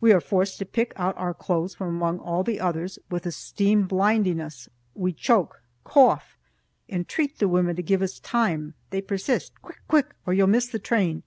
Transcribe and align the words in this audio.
We 0.00 0.10
are 0.12 0.20
forced 0.20 0.58
to 0.58 0.66
pick 0.66 0.92
out 0.96 1.16
our 1.16 1.32
clothes 1.32 1.76
from 1.76 1.86
among 1.86 2.18
all 2.18 2.42
the 2.42 2.58
others, 2.58 2.98
with 3.08 3.22
the 3.22 3.30
steam 3.30 3.86
blinding 3.86 4.40
us; 4.40 4.68
we 4.96 5.12
choke, 5.12 5.62
cough, 5.84 6.36
entreat 6.88 7.38
the 7.38 7.46
women 7.46 7.76
to 7.76 7.82
give 7.84 8.02
us 8.02 8.18
time; 8.18 8.74
they 8.90 9.00
persist, 9.00 9.52
"Quick, 9.62 9.78
quick, 9.86 10.14
or 10.26 10.34
you'll 10.34 10.48
miss 10.48 10.66
the 10.66 10.80
train!" 10.80 11.22